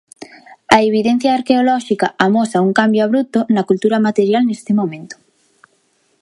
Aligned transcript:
A 0.75 0.77
evidencia 0.89 1.35
arqueolóxica 1.37 2.07
amosa 2.25 2.63
un 2.67 2.71
cambio 2.79 3.01
abrupto 3.03 3.39
na 3.53 3.67
cultura 3.69 3.97
material 4.07 4.43
neste 4.45 4.71
momento. 4.79 5.15